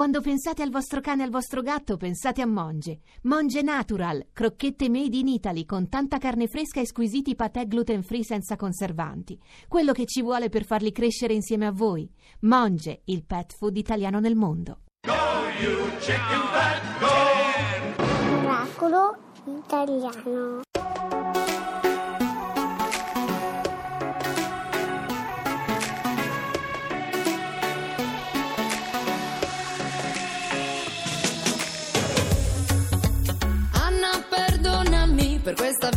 Quando 0.00 0.22
pensate 0.22 0.62
al 0.62 0.70
vostro 0.70 1.02
cane 1.02 1.20
e 1.20 1.24
al 1.26 1.30
vostro 1.30 1.60
gatto, 1.60 1.98
pensate 1.98 2.40
a 2.40 2.46
Monge. 2.46 3.00
Monge 3.24 3.60
Natural, 3.60 4.28
crocchette 4.32 4.88
made 4.88 5.14
in 5.14 5.28
Italy 5.28 5.66
con 5.66 5.90
tanta 5.90 6.16
carne 6.16 6.46
fresca 6.46 6.80
e 6.80 6.86
squisiti 6.86 7.34
patè 7.34 7.66
gluten 7.66 8.02
free 8.02 8.24
senza 8.24 8.56
conservanti. 8.56 9.38
Quello 9.68 9.92
che 9.92 10.06
ci 10.06 10.22
vuole 10.22 10.48
per 10.48 10.64
farli 10.64 10.90
crescere 10.90 11.34
insieme 11.34 11.66
a 11.66 11.70
voi. 11.70 12.10
Monge, 12.40 13.02
il 13.04 13.26
pet 13.26 13.54
food 13.54 13.76
italiano 13.76 14.20
nel 14.20 14.36
mondo. 14.36 14.84
Go, 15.06 15.12
you 15.60 15.90
chicken 15.98 16.40
fat, 16.50 16.98
go! 16.98 18.38
Oracolo 18.38 19.18
italiano. 19.44 20.62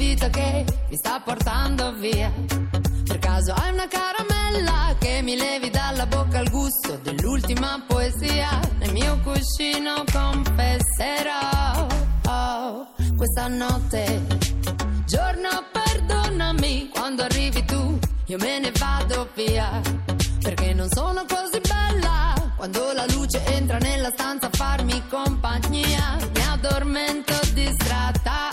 Vita 0.04 0.30
che 0.30 0.66
mi 0.90 0.98
sta 0.98 1.22
portando 1.22 1.94
via. 1.94 2.32
Per 3.08 3.20
caso 3.20 3.54
hai 3.54 3.72
una 3.72 3.88
caramella 3.88 4.96
che 5.00 5.22
mi 5.22 5.36
levi 5.36 5.70
dalla 5.70 6.06
bocca 6.06 6.40
il 6.40 6.50
gusto 6.50 7.00
dell'ultima 7.02 7.82
poesia. 7.88 8.60
Nel 8.80 8.92
mio 8.92 9.18
cuscino 9.24 10.04
confesserò 10.12 11.88
oh, 12.28 12.88
questa 13.16 13.48
notte. 13.48 14.04
Giorno, 15.06 15.50
perdonami 15.72 16.90
quando 16.94 17.24
arrivi 17.24 17.64
tu, 17.66 17.98
io 18.26 18.38
me 18.40 18.60
ne 18.60 18.72
vado 18.78 19.30
via. 19.36 19.82
Perché 20.42 20.74
non 20.74 20.90
sono 20.90 21.24
così 21.26 21.62
bella 21.62 22.34
quando 22.58 22.92
la 22.94 23.06
luce 23.14 23.42
entra 23.46 23.78
nella 23.78 24.12
stanza 24.12 24.48
a 24.48 24.50
farmi 24.52 25.02
compagnia. 25.10 26.18
Mi 26.34 26.42
addormento 26.52 27.34
distratta 27.54 28.53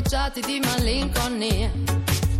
rossi 0.00 0.10
stropicciati 0.10 0.40
di 0.40 0.60
malinconia. 0.60 1.70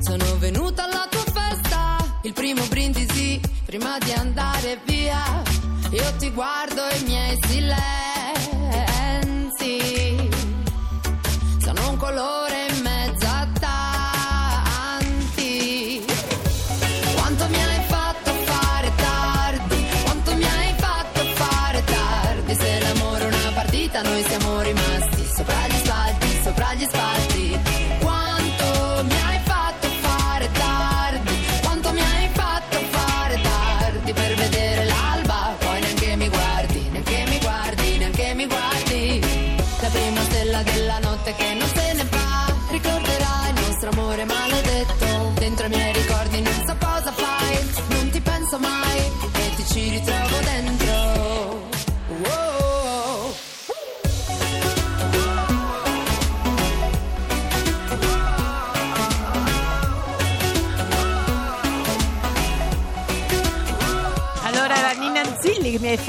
Sono 0.00 0.36
venuta 0.38 0.84
alla 0.84 1.06
tua 1.10 1.24
festa, 1.32 1.96
il 2.22 2.32
primo 2.32 2.64
brindisi 2.66 3.40
prima 3.64 3.98
di 3.98 4.12
andare 4.12 4.80
via. 4.84 5.42
Io 5.90 6.16
ti 6.18 6.30
guardo 6.30 6.86
e 6.88 6.98
i 6.98 7.04
miei 7.04 7.38
silenzi 7.46 8.09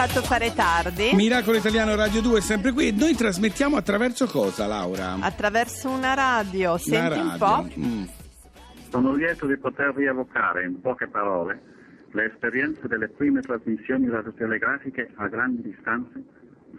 fatto 0.07 0.22
fare 0.23 0.51
tardi 0.56 1.12
Miracolo 1.13 1.57
Italiano 1.57 1.94
Radio 1.94 2.22
2 2.22 2.39
è 2.39 2.41
sempre 2.41 2.72
qui. 2.72 2.91
Noi 2.91 3.13
trasmettiamo 3.13 3.75
attraverso 3.78 4.25
cosa, 4.25 4.66
Laura? 4.66 5.17
attraverso 5.19 5.89
una 5.89 6.16
radio. 6.16 6.75
Senti 6.79 7.19
Una 7.19 7.31
un 7.34 7.38
po'. 7.38 7.45
radio. 7.45 7.85
Mm. 7.85 8.03
Sono 8.90 9.13
lieto 9.13 9.45
di 9.45 9.57
poter 9.57 9.94
rievocare 9.94 10.63
in 10.63 10.81
poche 10.81 11.07
parole 11.07 11.61
le 12.13 12.25
esperienze 12.25 12.88
delle 12.88 13.09
prime 13.09 13.41
trasmissioni 13.41 14.09
radiotelegrafiche 14.09 15.11
a 15.17 15.28
grandi 15.28 15.61
distanze 15.61 16.23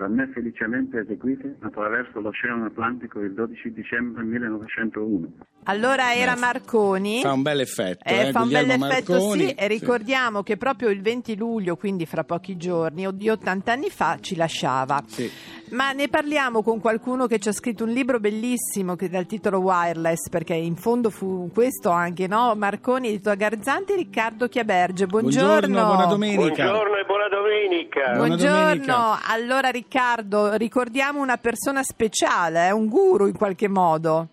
da 0.03 0.09
me 0.09 0.29
felicemente 0.33 0.99
eseguite 1.01 1.57
attraverso 1.61 2.19
l'Oceano 2.21 2.65
Atlantico 2.67 3.21
il 3.21 3.33
12 3.35 3.73
dicembre 3.73 4.25
1901. 4.25 5.29
Allora 5.65 6.13
era 6.13 6.37
Marconi. 6.37 7.21
Fa 7.21 7.33
un 7.33 7.43
bel 7.43 7.61
effetto, 7.61 8.03
Eh, 8.05 8.29
eh, 8.29 8.33
fa 8.33 8.43
un 8.43 8.49
bel 8.49 8.69
effetto 8.69 9.13
Marconi. 9.13 9.47
sì 9.47 9.51
e 9.53 9.69
ricordiamo 9.69 10.43
che 10.43 10.57
proprio 10.57 10.89
il 10.91 11.01
20 11.01 11.37
luglio, 11.37 11.77
quindi 11.77 12.05
fra 12.05 12.25
pochi 12.25 12.57
giorni, 12.57 13.07
o 13.07 13.13
di 13.13 13.29
80 13.29 13.71
anni 13.73 13.89
fa, 13.89 14.19
ci 14.21 14.35
lasciava. 14.35 15.01
Sì. 15.07 15.31
Ma 15.71 15.93
ne 15.93 16.09
parliamo 16.09 16.63
con 16.63 16.81
qualcuno 16.81 17.27
che 17.27 17.39
ci 17.39 17.49
ha 17.49 17.53
scritto 17.53 17.85
un 17.85 17.91
libro 17.91 18.19
bellissimo 18.19 18.97
che 18.97 19.09
dal 19.09 19.27
titolo 19.27 19.61
Wireless, 19.61 20.29
perché 20.29 20.55
in 20.55 20.75
fondo 20.77 21.11
fu 21.11 21.49
questo 21.55 21.91
anche, 21.91 22.27
no? 22.27 22.55
Marconi, 22.57 23.09
edito 23.09 23.33
Garzanti, 23.35 23.95
Riccardo 23.95 24.49
Chiaberge. 24.49 25.07
Buongiorno. 25.07 25.85
buona 25.87 26.07
domenica. 26.07 26.65
Buongiorno 26.65 26.97
e 26.97 27.05
buona 27.05 27.29
domenica. 27.29 27.32
Buona 27.73 28.27
Buongiorno. 28.27 28.53
domenica. 28.85 29.19
Allora 29.33 29.71
Riccardo, 29.71 30.57
ricordiamo 30.57 31.23
una 31.23 31.39
persona 31.39 31.83
speciale, 31.83 32.67
eh, 32.67 32.71
un 32.73 32.87
guru 32.87 33.27
in 33.27 33.37
qualche 33.37 33.67
modo. 33.67 34.29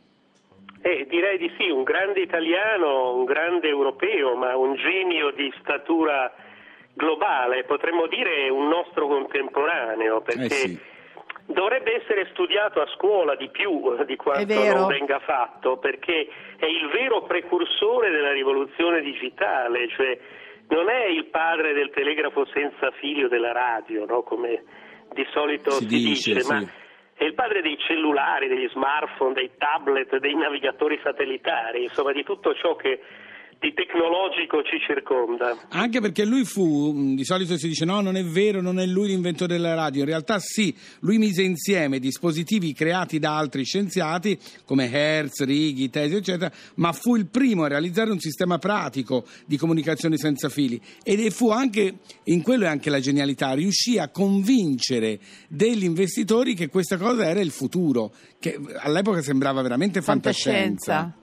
Eh, 0.81 1.07
direi 1.09 1.38
di 1.38 1.49
sì, 1.57 1.69
un 1.69 1.83
grande 1.83 2.19
italiano, 2.19 3.16
un 3.16 3.23
grande 3.23 3.69
europeo, 3.69 4.35
ma 4.35 4.57
un 4.57 4.75
genio 4.75 5.31
di 5.31 5.49
statura 5.61 6.29
globale, 6.94 7.63
potremmo 7.63 8.07
dire 8.07 8.49
un 8.49 8.67
nostro 8.67 9.07
contemporaneo, 9.07 10.19
perché 10.19 10.44
Eh 10.44 10.49
sì. 10.49 10.79
dovrebbe 11.45 11.95
essere 11.95 12.28
studiato 12.31 12.81
a 12.81 12.88
scuola 12.95 13.35
di 13.35 13.49
più 13.49 14.03
di 14.03 14.17
quanto 14.17 14.53
non 14.53 14.88
venga 14.88 15.19
fatto, 15.19 15.78
perché 15.78 16.28
è 16.57 16.66
il 16.66 16.89
vero 16.94 17.23
precursore 17.23 18.09
della 18.11 18.33
rivoluzione 18.33 18.99
digitale, 18.99 19.88
cioè 19.95 20.17
non 20.69 20.90
è 20.90 21.06
il 21.06 21.25
padre 21.25 21.74
del 21.74 21.90
telegrafo 21.91 22.46
senza 22.46 22.91
filo 22.91 23.28
della 23.28 23.52
radio, 23.52 24.06
no? 24.06 24.22
come 24.24 24.63
di 25.13 25.25
solito 25.31 25.72
Si 25.72 25.88
si, 25.90 25.97
dice, 25.97 26.40
sì. 26.41 26.52
ma 26.52 26.63
è 27.13 27.24
il 27.24 27.34
padre 27.34 27.62
dei 27.62 27.78
cellulari, 27.80 28.47
degli 28.47 28.69
smartphone, 28.69 29.34
dei 29.34 29.52
tablet, 29.58 30.18
dei 30.18 30.35
navigatori 30.35 31.00
satellitari, 31.03 31.84
insomma 31.84 32.12
di 32.13 32.24
tutto 32.24 32.53
ciò 32.53 32.75
che 32.75 33.02
di 33.59 33.73
tecnologico 33.73 34.64
ci 34.64 34.79
circonda. 34.79 35.67
Anche 35.70 36.00
perché 36.00 36.23
lui 36.23 36.46
fu, 36.46 36.94
mh, 36.94 37.16
di 37.16 37.26
solito 37.26 37.58
si 37.58 37.67
dice 37.67 37.84
no, 37.84 38.00
non 38.00 38.16
è 38.16 38.23
vero, 38.23 38.61
non 38.61 38.79
è 38.79 38.85
lui 38.85 39.09
l'inventore 39.09 39.56
della 39.56 39.73
radio. 39.73 40.02
In 40.02 40.08
realtà 40.08 40.40
sì, 40.40 40.73
lui 41.02 41.17
mise 41.17 41.44
insieme 41.44 42.00
dispositivi 42.00 42.73
creati 42.73 43.20
da 43.20 43.38
altri 43.38 43.66
scienziati 43.66 44.40
come 44.66 44.90
Hertz, 44.90 45.44
Righi, 45.44 45.90
Tesi, 45.90 46.16
eccetera, 46.16 46.50
ma 46.76 46.94
fu 46.94 47.17
il 47.17 47.28
primo 47.28 47.64
a 47.64 47.67
realizzare 47.67 48.11
un 48.11 48.20
sistema 48.20 48.58
pratico 48.59 49.26
di 49.46 49.58
comunicazione 49.58 50.16
senza 50.16 50.47
fili. 50.47 50.79
Ed 51.03 51.20
e 51.20 51.29
fu 51.29 51.52
anche, 51.52 51.96
in 52.23 52.41
quello 52.41 52.64
è 52.64 52.67
anche 52.67 52.90
la 52.90 53.02
genialità, 53.02 53.52
riuscì 53.52 54.00
a 54.00 54.08
convincere 54.08 55.20
degli 55.50 55.84
investitori 55.84 56.53
che 56.53 56.70
questa 56.70 56.96
cosa 56.96 57.28
era 57.28 57.41
il 57.41 57.52
futuro, 57.52 58.14
che 58.40 58.58
all'epoca 58.78 59.22
sembrava 59.22 59.62
veramente 59.62 60.02
fantascienza. 60.02 60.94
Fantascienza. 60.94 61.17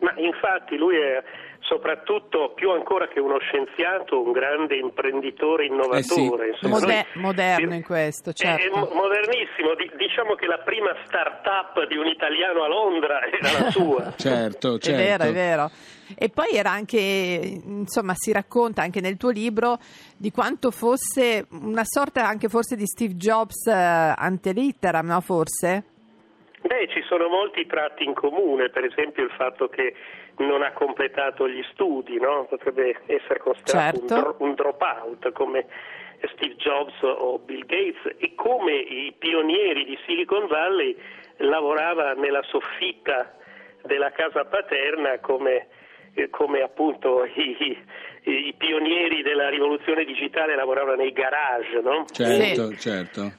Ma 0.00 0.14
infatti 0.16 0.76
lui 0.76 0.96
è 0.96 1.22
soprattutto 1.70 2.50
più 2.54 2.70
ancora 2.70 3.06
che 3.06 3.20
uno 3.20 3.38
scienziato, 3.38 4.20
un 4.20 4.32
grande 4.32 4.74
imprenditore 4.74 5.66
innovatore. 5.66 6.48
Eh 6.50 6.54
sì, 6.58 6.66
Insomma, 6.66 6.78
Mode- 6.80 7.06
noi- 7.14 7.22
moderno 7.22 7.74
in 7.74 7.82
questo, 7.84 8.30
È- 8.30 8.32
certo. 8.32 8.66
È 8.66 8.68
mo- 8.76 8.90
modernissimo, 8.92 9.74
Di- 9.76 9.90
diciamo 9.96 10.34
che 10.34 10.46
la 10.46 10.58
prima 10.58 10.90
start-up 11.06 11.86
di 11.86 11.96
un 11.96 12.06
italiano 12.06 12.64
a 12.64 12.68
Londra 12.68 13.20
era 13.30 13.62
la 13.64 13.70
sua. 13.70 14.12
Certo, 14.16 14.78
certo. 14.82 14.90
È 14.90 14.94
vero, 14.94 15.24
è 15.24 15.32
vero. 15.32 15.70
E 16.18 16.28
poi 16.28 16.50
era 16.56 16.70
anche, 16.70 16.98
insomma, 16.98 18.14
si 18.16 18.32
racconta 18.32 18.82
anche 18.82 19.00
nel 19.00 19.16
tuo 19.16 19.30
libro 19.30 19.78
di 20.16 20.32
quanto 20.32 20.72
fosse 20.72 21.46
una 21.50 21.84
sorta 21.84 22.26
anche 22.26 22.48
forse 22.48 22.74
di 22.74 22.84
Steve 22.84 23.14
Jobs 23.14 23.66
eh, 23.68 23.72
ante 23.72 24.50
litteram, 24.50 25.06
no? 25.06 25.20
Forse? 25.20 25.84
Beh, 26.62 26.88
ci 26.88 27.00
sono 27.08 27.28
molti 27.28 27.64
tratti 27.66 28.04
in 28.04 28.12
comune, 28.12 28.68
per 28.70 28.84
esempio 28.84 29.22
il 29.24 29.30
fatto 29.30 29.68
che 29.68 29.94
non 30.40 30.62
ha 30.62 30.72
completato 30.72 31.48
gli 31.48 31.62
studi, 31.72 32.18
no? 32.18 32.46
potrebbe 32.48 32.96
essere 33.06 33.38
considerato 33.38 33.98
Certo. 33.98 34.14
un, 34.14 34.20
dro- 34.20 34.36
un 34.38 34.54
dropout 34.54 35.32
come 35.32 35.66
Steve 36.34 36.56
Jobs 36.56 36.94
o 37.02 37.38
Bill 37.38 37.64
Gates 37.66 38.14
e 38.18 38.34
come 38.34 38.72
i 38.74 39.14
pionieri 39.16 39.84
di 39.84 39.98
Silicon 40.06 40.46
Valley 40.46 40.96
lavorava 41.38 42.12
nella 42.12 42.42
soffitta 42.42 43.34
della 43.84 44.10
casa 44.12 44.44
paterna 44.44 45.18
come, 45.20 45.68
eh, 46.14 46.28
come 46.28 46.60
appunto 46.60 47.24
i, 47.24 47.56
i- 48.24 48.48
i 48.48 48.54
pionieri 48.56 49.22
della 49.22 49.48
rivoluzione 49.48 50.04
digitale 50.04 50.54
lavoravano 50.54 50.96
nei 50.96 51.12
garage, 51.12 51.80
no? 51.80 52.04
Certo, 52.10 52.74
certo. 52.76 53.32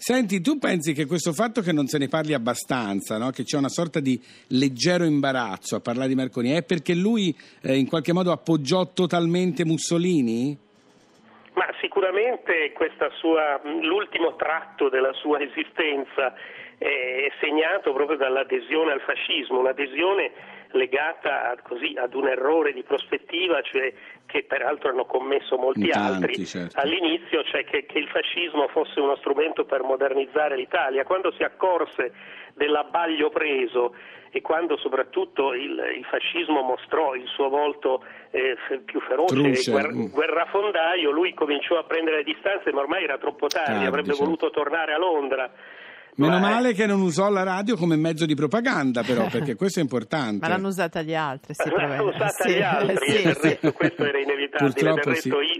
Senti, 0.00 0.40
tu 0.40 0.58
pensi 0.58 0.94
che 0.94 1.04
questo 1.04 1.34
fatto 1.34 1.60
che 1.60 1.72
non 1.72 1.86
se 1.86 1.98
ne 1.98 2.08
parli 2.08 2.32
abbastanza, 2.32 3.18
no? 3.18 3.28
che 3.28 3.44
c'è 3.44 3.58
una 3.58 3.68
sorta 3.68 4.00
di 4.00 4.18
leggero 4.48 5.04
imbarazzo 5.04 5.76
a 5.76 5.80
parlare 5.80 6.08
di 6.08 6.14
Marconi, 6.14 6.52
è 6.52 6.64
perché 6.64 6.94
lui 6.94 7.36
eh, 7.62 7.76
in 7.76 7.86
qualche 7.86 8.14
modo 8.14 8.32
appoggiò 8.32 8.94
totalmente 8.94 9.66
Mussolini? 9.66 10.56
Ma 11.52 11.66
sicuramente 11.82 12.72
sua, 13.20 13.60
l'ultimo 13.82 14.36
tratto 14.36 14.88
della 14.88 15.12
sua 15.12 15.38
esistenza 15.40 16.32
è 16.78 17.30
segnato 17.38 17.92
proprio 17.92 18.16
dall'adesione 18.16 18.92
al 18.92 19.02
fascismo, 19.02 19.60
un'adesione 19.60 20.32
legata 20.72 21.56
così 21.62 21.94
ad 21.96 22.14
un 22.14 22.28
errore 22.28 22.72
di 22.72 22.82
prospettiva, 22.82 23.60
cioè 23.62 23.92
che 24.26 24.44
peraltro 24.44 24.90
hanno 24.90 25.04
commesso 25.04 25.56
molti 25.56 25.88
tanti, 25.88 26.24
altri 26.24 26.46
certo. 26.46 26.78
all'inizio, 26.78 27.42
cioè 27.44 27.64
che, 27.64 27.86
che 27.86 27.98
il 27.98 28.08
fascismo 28.08 28.68
fosse 28.68 29.00
uno 29.00 29.16
strumento 29.16 29.64
per 29.64 29.82
modernizzare 29.82 30.56
l'Italia. 30.56 31.04
Quando 31.04 31.32
si 31.32 31.42
accorse 31.42 32.12
dell'abbaglio 32.54 33.30
preso 33.30 33.94
e 34.30 34.40
quando 34.42 34.76
soprattutto 34.76 35.54
il, 35.54 35.82
il 35.96 36.04
fascismo 36.04 36.62
mostrò 36.62 37.14
il 37.14 37.26
suo 37.26 37.48
volto 37.48 38.04
eh, 38.30 38.56
più 38.84 39.00
feroce, 39.00 39.34
Truce, 39.34 39.70
guer- 39.72 39.92
mm. 39.92 40.06
guerrafondaio, 40.12 41.10
lui 41.10 41.34
cominciò 41.34 41.78
a 41.78 41.82
prendere 41.84 42.18
le 42.18 42.24
distanze, 42.24 42.72
ma 42.72 42.80
ormai 42.80 43.02
era 43.02 43.18
troppo 43.18 43.48
tardi, 43.48 43.70
Tardi, 43.72 43.86
avrebbe 43.86 44.08
certo. 44.08 44.24
voluto 44.24 44.50
tornare 44.50 44.92
a 44.92 44.98
Londra. 44.98 45.50
Meno 46.16 46.38
Ma, 46.38 46.48
eh, 46.48 46.52
male 46.52 46.72
che 46.72 46.86
non 46.86 47.00
usò 47.00 47.30
la 47.30 47.42
radio 47.42 47.76
come 47.76 47.96
mezzo 47.96 48.26
di 48.26 48.34
propaganda, 48.34 49.02
però, 49.02 49.28
perché 49.28 49.54
questo 49.54 49.78
è 49.78 49.82
importante. 49.82 50.38
Ma 50.46 50.48
l'hanno 50.48 50.68
usata 50.68 51.02
gli 51.02 51.14
altri, 51.14 51.54
si 51.54 51.68
L'hanno 51.68 52.08
usata 52.08 52.28
sì, 52.44 52.54
gli 52.54 52.62
altri, 52.62 52.96
sì, 53.06 53.18
sì. 53.18 53.38
resto 53.40 53.72
questo 53.72 54.04
era 54.04 54.18
inevitabile. 54.18 54.70
Purtroppo 54.70 55.10
del 55.10 55.14
resto, 55.14 55.38
sì. 55.40 55.59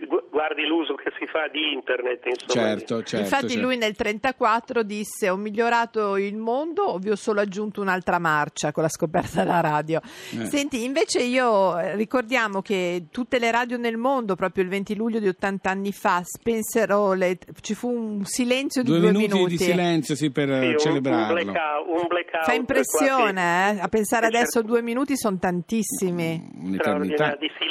Che 1.02 1.12
si 1.18 1.26
fa 1.26 1.48
di 1.48 1.72
internet, 1.72 2.24
insomma. 2.26 2.66
Certo, 2.66 3.02
certo. 3.02 3.16
Infatti 3.24 3.48
certo. 3.52 3.62
lui 3.66 3.76
nel 3.76 3.94
1934 3.96 4.82
disse 4.82 5.28
ho 5.28 5.36
migliorato 5.36 6.16
il 6.16 6.36
mondo 6.36 6.82
o 6.82 6.98
vi 6.98 7.10
ho 7.10 7.16
solo 7.16 7.40
aggiunto 7.40 7.80
un'altra 7.80 8.18
marcia 8.18 8.72
con 8.72 8.82
la 8.82 8.88
scoperta 8.88 9.42
della 9.42 9.60
radio. 9.60 10.00
Eh. 10.38 10.44
Senti, 10.46 10.84
invece 10.84 11.22
io 11.22 11.78
eh, 11.78 11.94
ricordiamo 11.96 12.60
che 12.62 13.06
tutte 13.10 13.38
le 13.38 13.50
radio 13.50 13.76
nel 13.76 13.96
mondo 13.96 14.34
proprio 14.36 14.62
il 14.64 14.70
20 14.70 14.94
luglio 14.94 15.18
di 15.18 15.28
80 15.28 15.70
anni 15.70 15.92
fa 15.92 16.20
spensero, 16.24 17.12
le- 17.14 17.38
ci 17.60 17.74
fu 17.74 17.88
un 17.90 18.24
silenzio 18.24 18.82
di 18.82 18.88
Due, 18.90 19.00
due, 19.00 19.10
minuti, 19.12 19.32
minuti. 19.34 19.56
di 19.56 19.62
silenzio, 19.64 20.14
sì, 20.14 20.30
per 20.30 20.48
Sì, 20.48 20.52
eh, 20.54 20.66
un, 20.66 20.72
un 20.72 20.78
celebrarlo. 20.78 21.34
blackout, 21.34 21.86
un 21.86 22.06
blackout 22.08 22.44
Fa 22.44 22.52
impressione, 22.54 23.70
eh? 23.76 23.80
A 23.80 23.88
pensare 23.88 24.26
adesso 24.30 24.60
certo. 24.60 24.68
due 24.68 24.82
minuti 24.82 25.16
sono 25.16 25.38
tantissimi. 25.38 26.50
Un'eternità. 26.62 27.36
di 27.38 27.50
silenzio 27.58 27.69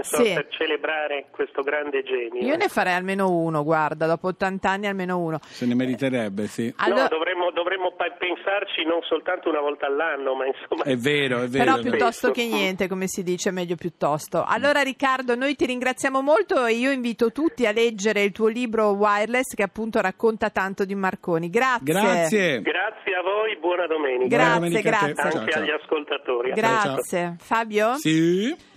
insomma, 0.00 0.24
Sì. 0.24 0.34
per 0.34 0.46
celebrare 0.50 1.26
questo 1.30 1.62
grande 1.62 2.02
genio. 2.02 2.42
Io 2.42 2.56
ne 2.56 2.68
farei 2.68 2.94
almeno 2.94 3.30
uno, 3.30 3.62
guarda, 3.64 4.06
dopo 4.06 4.28
80 4.28 4.68
anni 4.68 4.86
almeno 4.86 5.18
uno. 5.18 5.38
Se 5.42 5.66
ne 5.66 5.74
meriterebbe, 5.74 6.46
sì. 6.46 6.72
Allora- 6.76 7.02
No, 7.02 7.08
dovremmo, 7.08 7.50
dovremmo 7.52 7.94
pensarci 7.96 8.84
non 8.84 9.00
soltanto 9.02 9.48
una 9.48 9.60
volta 9.60 9.86
all'anno, 9.86 10.34
ma 10.34 10.44
insomma... 10.46 10.82
È 10.84 10.96
vero, 10.96 11.42
è 11.42 11.46
vero. 11.48 11.64
Però 11.64 11.78
piuttosto 11.80 12.30
che 12.30 12.46
niente, 12.46 12.88
come 12.88 13.06
si 13.06 13.22
dice, 13.22 13.50
meglio 13.50 13.76
piuttosto. 13.76 14.44
Allora 14.46 14.80
Riccardo, 14.82 15.34
noi 15.34 15.54
ti 15.56 15.66
ringraziamo 15.66 16.20
molto 16.20 16.64
e 16.66 16.74
io 16.74 16.90
invito 16.90 17.30
tutti 17.32 17.66
a 17.66 17.72
leggere 17.72 18.22
il 18.22 18.32
tuo 18.32 18.48
libro 18.48 18.90
Wireless 18.90 19.54
che 19.54 19.62
appunto 19.62 20.00
racconta 20.00 20.50
tanto 20.50 20.84
di 20.84 20.94
Marconi. 20.94 21.48
Grazie. 21.50 21.84
Grazie. 21.84 22.60
Grazie 22.62 23.14
a 23.14 23.22
voi, 23.22 23.56
buona 23.58 23.86
domenica. 23.86 24.36
Buona 24.36 24.58
Grazie, 24.58 24.60
domenica 24.60 24.88
a 24.88 24.92
te. 25.06 25.12
grazie. 25.12 25.30
Ciao, 25.30 25.40
Anche 25.40 25.52
ciao. 25.52 25.62
agli 25.62 25.70
ascoltatori. 25.70 26.50
Grazie. 26.52 27.36
Fabio? 27.38 27.94
Sì. 27.96 28.68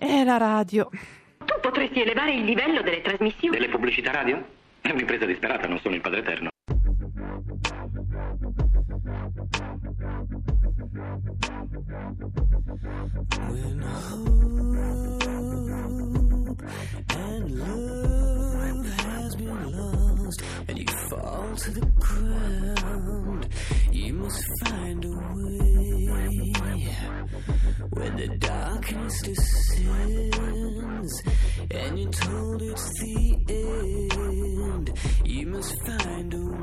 E 0.00 0.22
la 0.22 0.36
radio. 0.36 0.88
Tu 1.44 1.60
potresti 1.60 2.00
elevare 2.02 2.32
il 2.32 2.44
livello 2.44 2.82
delle 2.82 3.02
trasmissioni. 3.02 3.56
Delle 3.56 3.68
pubblicità 3.68 4.12
radio? 4.12 4.46
È 4.80 4.90
un'impresa 4.90 5.24
disperata, 5.24 5.66
non 5.66 5.80
sono 5.80 5.96
il 5.96 6.00
padre 6.00 6.20
eterno. 6.20 6.50
And 31.70 31.98
you're 31.98 32.10
told 32.10 32.60
it's 32.62 33.00
the 33.00 33.36
end, 33.48 34.92
you 35.24 35.46
must 35.46 35.74
find 35.86 36.34
a 36.34 36.38
way. 36.38 36.54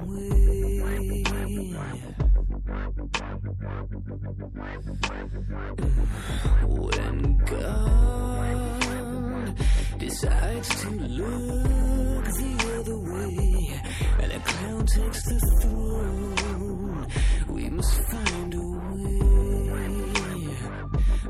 When 6.68 7.38
God 7.46 9.56
decides 10.00 10.82
to 10.82 10.90
look 10.90 12.26
the 12.26 12.80
other 12.80 12.98
way 12.98 13.82
and 14.22 14.32
a 14.32 14.40
clown 14.40 14.86
takes 14.86 15.24
the 15.24 15.40
throne, 15.62 17.08
we 17.50 17.70
must 17.70 18.02
find 18.10 18.54
a 18.54 18.58
way. 18.58 18.66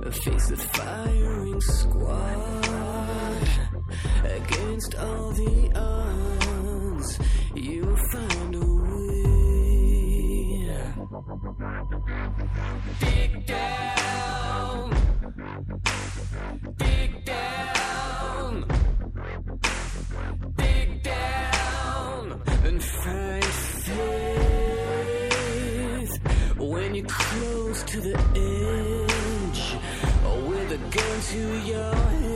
A 0.04 0.12
face 0.12 0.48
the 0.50 0.58
firing 0.58 1.62
squad 1.62 3.65
against 4.46 4.96
all 4.96 5.32
the 5.32 5.72
odds. 5.76 7.20
You'll 7.56 7.98
find 8.12 8.56
a 8.56 8.60
way. 8.60 9.26
Dig 13.00 13.46
down. 13.46 14.94
Dig 16.78 17.26
down. 17.26 18.66
Dig 20.58 21.04
down 21.04 22.42
and 22.66 22.84
find 22.84 23.44
faith 23.86 25.06
when 26.58 26.96
you're 26.96 27.06
close 27.08 27.84
to 27.84 28.02
the 28.02 28.18
edge 28.36 29.78
or 30.28 30.38
with 30.50 30.72
a 30.72 30.78
gun 30.78 31.22
to 31.32 31.42
your 31.72 31.96
head. 31.96 32.35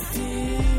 still 0.00 0.77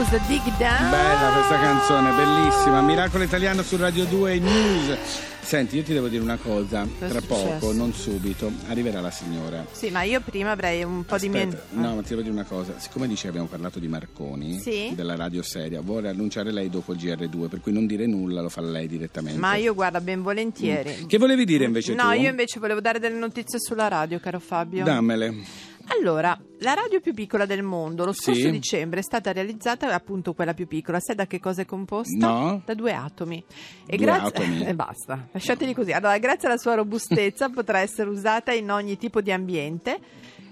Muse, 0.00 0.18
Dig 0.28 0.42
Down. 0.56 0.88
Bella 0.90 1.30
questa 1.34 1.58
canzone, 1.60 2.10
bellissima. 2.16 2.80
Miracolo 2.80 3.22
italiano 3.22 3.62
su 3.62 3.76
Radio 3.76 4.06
2 4.06 4.38
News. 4.38 4.98
Senti, 5.42 5.76
io 5.76 5.82
ti 5.82 5.92
devo 5.92 6.08
dire 6.08 6.22
una 6.22 6.38
cosa, 6.38 6.86
Cosa 6.98 7.04
è 7.04 7.08
tra 7.10 7.20
successo? 7.20 7.58
poco, 7.58 7.72
non 7.74 7.92
subito, 7.92 8.50
arriverà 8.68 9.02
la 9.02 9.10
signora. 9.10 9.66
Sì, 9.70 9.90
ma 9.90 10.02
io 10.04 10.20
prima 10.20 10.52
avrei 10.52 10.82
un 10.84 11.04
po' 11.04 11.18
di. 11.18 11.26
Aspetta, 11.26 11.64
no, 11.72 11.96
ma 11.96 12.00
ti 12.00 12.08
devo 12.10 12.22
dire 12.22 12.32
una 12.32 12.44
cosa. 12.44 12.78
Siccome 12.78 13.08
dice 13.08 13.24
che 13.24 13.28
abbiamo 13.28 13.46
parlato 13.46 13.78
di 13.78 13.88
Marconi, 13.88 14.58
Sì. 14.58 14.92
della 14.94 15.16
radio 15.16 15.42
seria, 15.42 15.82
vuole 15.82 16.08
annunciare 16.08 16.50
lei 16.50 16.70
dopo 16.70 16.92
il 16.94 16.98
GR2, 16.98 17.48
per 17.48 17.60
cui 17.60 17.72
non 17.72 17.86
dire 17.86 18.06
nulla, 18.06 18.40
lo 18.40 18.48
fa 18.48 18.62
lei 18.62 18.86
direttamente. 18.88 19.38
Ma 19.38 19.56
io 19.56 19.74
guarda, 19.74 20.00
ben 20.00 20.22
volentieri. 20.22 21.04
Che 21.06 21.18
volevi 21.18 21.44
dire 21.44 21.64
invece 21.66 21.92
No, 21.92 22.10
tu? 22.12 22.20
io 22.20 22.30
invece 22.30 22.58
volevo 22.58 22.80
dare 22.80 22.98
delle 23.00 23.18
notizie 23.18 23.58
sulla 23.60 23.88
radio, 23.88 24.18
caro 24.18 24.38
Fabio. 24.38 24.82
Dammele. 24.82 25.68
Allora, 25.98 26.38
la 26.60 26.74
radio 26.74 27.00
più 27.00 27.12
piccola 27.12 27.46
del 27.46 27.62
mondo, 27.62 28.04
lo 28.04 28.12
scorso 28.12 28.40
Sì. 28.42 28.50
dicembre 28.50 29.00
è 29.00 29.02
stata 29.02 29.32
realizzata 29.32 29.92
appunto 29.92 30.34
quella 30.34 30.54
più 30.54 30.66
piccola. 30.66 31.00
Sai 31.00 31.16
da 31.16 31.26
che 31.26 31.40
cosa 31.40 31.62
è 31.62 31.66
composta? 31.66 32.28
No. 32.28 32.62
Da 32.64 32.74
due 32.74 32.92
atomi. 32.94 33.42
E 33.86 33.96
Due 33.96 34.06
grazie... 34.06 34.28
atomi? 34.28 34.66
E 34.66 34.74
basta, 34.76 35.28
lasciateli 35.32 35.74
così. 35.74 35.92
Allora, 35.92 36.16
grazie 36.18 36.48
alla 36.48 36.58
sua 36.58 36.74
robustezza 36.74 37.48
potrà 37.50 37.80
essere 37.80 38.08
usata 38.08 38.52
in 38.52 38.70
ogni 38.70 38.96
tipo 38.96 39.20
di 39.20 39.32
ambiente. 39.32 39.98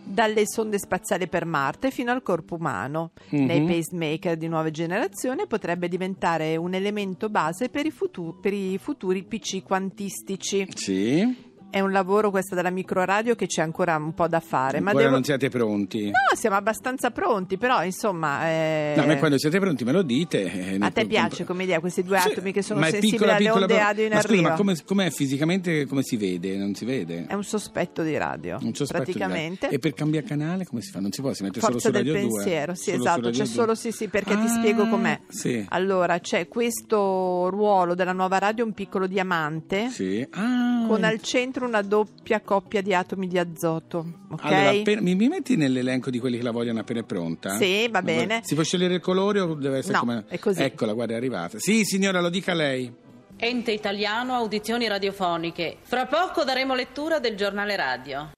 Dalle 0.09 0.45
sonde 0.47 0.79
spaziali 0.79 1.29
per 1.29 1.45
Marte 1.45 1.91
fino 1.91 2.11
al 2.11 2.23
corpo 2.23 2.55
umano. 2.55 3.11
Mhm. 3.29 3.45
Nei 3.45 3.63
pacemaker 3.65 4.37
di 4.39 4.49
nuova 4.49 4.71
generazione 4.71 5.47
potrebbe 5.47 5.87
diventare 5.87 6.57
un 6.57 6.73
elemento 6.73 7.29
base 7.29 7.69
per 7.69 7.85
i, 7.85 7.91
futu- 7.91 8.41
per 8.41 8.55
i 8.55 8.79
futuri 8.79 9.23
PC 9.25 9.63
quantistici. 9.63 10.67
Sì. 10.75 11.47
È 11.71 11.81
un 11.81 11.93
lavoro 11.93 12.31
questo 12.31 12.55
della 12.55 12.71
microradio 12.71 13.35
che 13.35 13.47
c'è 13.47 13.61
ancora 13.61 13.95
un 13.97 14.15
po' 14.15 14.27
da 14.27 14.41
fare. 14.41 14.81
ma 14.81 14.95
devo... 14.95 15.11
non 15.11 15.23
siete 15.23 15.51
pronti? 15.51 16.07
No, 16.07 16.35
siamo 16.35 16.57
abbastanza 16.57 17.11
pronti, 17.11 17.59
però 17.59 17.85
insomma... 17.85 18.49
eh, 18.49 18.95
No, 18.97 19.05
ma 19.05 19.17
quando 19.19 19.37
siete 19.39 19.59
pronti 19.61 19.85
me 19.85 19.93
lo 19.93 20.01
dite. 20.03 20.45
eh, 20.51 20.79
A 20.81 20.91
te 20.91 21.05
piace 21.07 21.45
come 21.45 21.65
idea 21.65 21.79
questi 21.81 22.03
due 22.03 22.19
Sì, 22.21 22.29
atomi 22.31 22.53
che 22.53 22.63
sono 22.63 22.81
sensibili 22.83 23.11
piccola, 23.13 23.33
alle 23.35 23.45
piccola, 23.45 23.61
onde 23.61 23.75
però- 23.75 23.87
radio 23.87 24.05
in 24.05 24.13
ma 24.13 24.21
scusa, 24.21 24.29
arrivo? 24.33 24.49
ma 24.49 24.55
come, 24.55 24.77
com'è 24.83 25.11
fisicamente, 25.11 25.87
come 25.87 26.03
si 26.03 26.17
vede? 26.17 26.57
Non 26.57 26.75
si 26.75 26.85
vede? 26.87 27.27
È 27.29 27.35
un 27.35 27.45
sospetto 27.45 28.03
di 28.03 28.17
radio, 28.17 28.59
Un 28.63 28.75
sospetto 28.75 29.05
di 29.05 29.13
praticamente. 29.13 29.61
radio. 29.67 29.77
E 29.77 29.81
per 29.81 29.93
cambiare 29.93 30.27
canale 30.27 30.65
come 30.65 30.81
si 30.81 30.91
fa? 30.91 31.01
Non 31.01 31.13
si 31.13 31.21
può, 31.21 31.35
si 31.35 31.43
mette 31.43 31.61
solo 31.61 31.73
Forza 31.73 31.89
su 31.89 31.93
del 31.95 32.05
Radio 32.07 32.29
2. 32.29 32.31
pensiero, 32.43 32.75
sì, 32.75 32.83
Solo 32.93 32.97
su 32.97 33.03
esatto, 33.03 33.29
c'è 33.29 33.37
2. 33.37 33.45
solo 33.47 33.75
sì, 33.75 33.93
sì, 33.93 34.09
perché 34.09 34.35
ti 34.37 34.47
Ah, 34.47 34.49
spiego 34.49 34.89
com'è. 34.89 35.19
Sì. 35.29 35.67
Allora, 35.69 36.19
c'è 36.19 36.49
questo 36.49 37.49
ruolo 37.51 37.95
della 37.95 38.13
nuova 38.13 38.39
radio, 38.39 38.65
un 38.65 38.73
piccolo 38.73 39.07
diamante, 39.07 39.91
Sì. 39.91 40.27
Ah. 40.31 40.87
con 40.89 41.05
al 41.05 41.21
centro 41.21 41.58
una 41.65 41.83
doppia 41.83 42.41
coppia 42.41 42.81
di 42.83 42.95
atomi 42.95 43.27
di 43.27 43.39
azoto, 43.39 44.05
ok? 44.31 44.45
Allora, 44.45 44.71
appena- 44.71 45.01
mi, 45.01 45.15
mi 45.15 45.29
metti 45.29 45.57
nell'elenco 45.57 46.11
di 46.11 46.19
quelli 46.19 46.37
che 46.37 46.43
la 46.43 46.51
vogliono 46.51 46.81
appena 46.81 47.01
è 47.01 47.05
pronta? 47.05 47.57
Sì, 47.57 47.89
va 47.89 48.03
bene. 48.03 48.41
Si 48.45 48.55
può 48.55 48.63
scegliere 48.63 48.95
il 48.95 49.01
colore 49.01 49.41
o 49.41 49.55
deve 49.55 49.79
essere 49.79 49.95
No, 49.95 50.01
come... 50.01 50.25
è 50.29 50.39
così. 50.39 50.63
Eccola, 50.63 50.93
guarda, 50.93 51.15
è 51.15 51.17
arrivata. 51.17 51.59
Sì, 51.59 51.85
signora, 51.85 52.21
lo 52.21 52.29
dica 52.29 52.55
lei. 52.55 52.93
Ente 53.37 53.73
italiano 53.73 54.35
audizioni 54.35 54.89
radiofoniche. 54.89 55.77
Fra 55.83 56.07
poco 56.07 56.45
daremo 56.45 56.75
lettura 56.75 57.19
del 57.21 57.37
giornale 57.37 57.77
radio. 57.77 58.31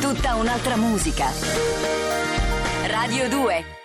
Tutta 0.00 0.34
un'altra 0.34 0.76
musica. 0.76 1.26
Radio 2.86 3.28
2 3.28 3.79